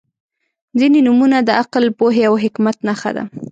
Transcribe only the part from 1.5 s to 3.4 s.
عقل، پوهې او حکمت نښه ده.